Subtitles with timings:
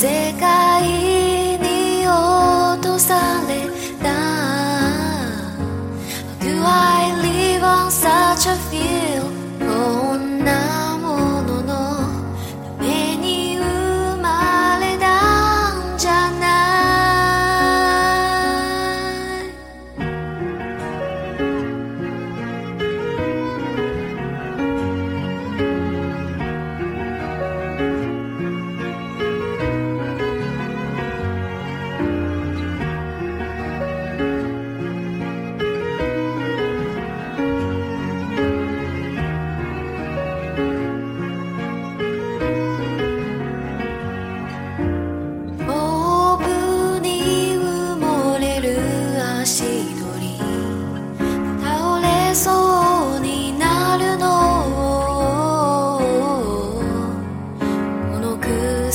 [0.00, 0.06] 世
[0.38, 1.17] 界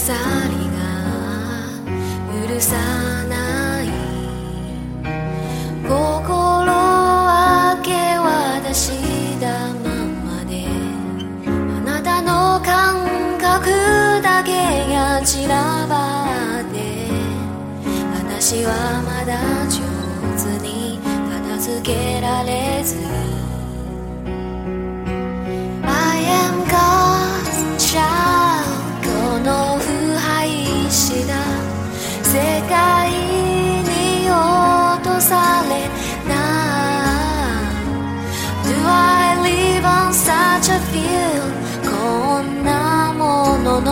[0.03, 0.19] 鎖が
[2.49, 2.75] 許さ
[3.29, 3.87] ない
[5.87, 6.67] 心
[7.77, 7.87] 明け
[8.19, 9.87] 渡したま
[10.25, 10.67] まで。
[11.47, 11.49] あ
[11.85, 13.69] なたの感覚
[14.21, 14.51] だけ
[14.93, 16.25] が散らば
[16.59, 17.07] って。
[18.25, 19.79] 私はまだ上
[20.35, 20.99] 手に
[21.47, 23.22] 片付けられず。
[40.63, 41.51] Such a field
[41.83, 43.83] こんなものの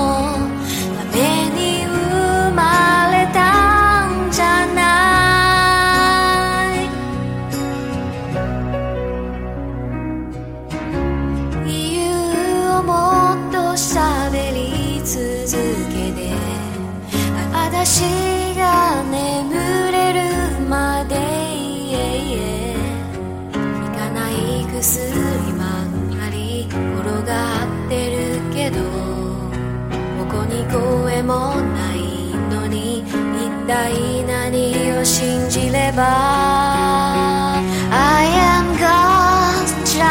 [0.96, 2.62] ために生ま
[3.12, 4.82] れたんじゃな
[6.74, 6.88] い。
[11.66, 12.00] 理由
[12.70, 12.92] をも
[13.50, 15.20] っと喋り続
[15.92, 16.20] けて
[17.54, 18.41] あ私
[31.32, 31.98] もない
[32.54, 33.06] のに一
[33.66, 37.56] 体何を信じれば
[37.90, 40.06] I am God じゃ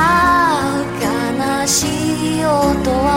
[1.00, 3.09] 悲しい音は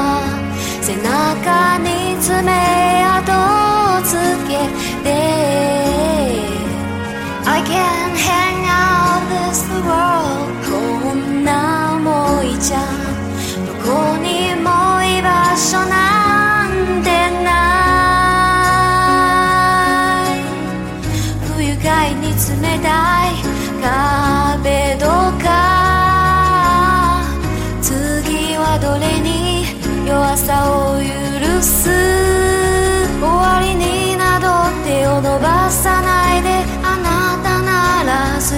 [30.38, 34.48] さを許す終わりになど
[34.84, 36.50] 手を伸ばさないで
[36.82, 38.58] あなたなら救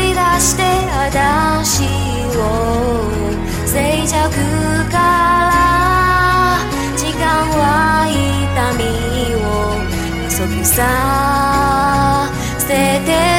[0.00, 1.84] い出して私
[2.36, 2.40] を
[3.66, 4.34] 静寂
[4.90, 6.58] から
[6.96, 8.82] 時間は痛み
[9.36, 9.46] を
[10.24, 12.28] 加速さ
[12.58, 12.66] せ
[13.06, 13.31] て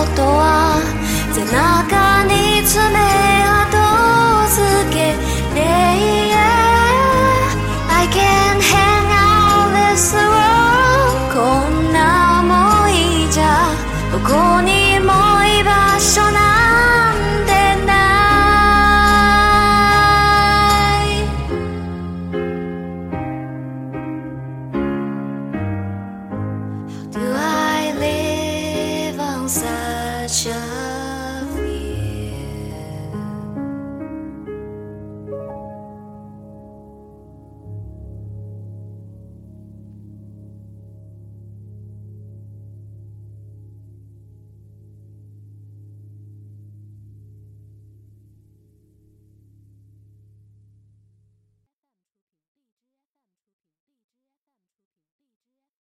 [0.00, 0.69] ことは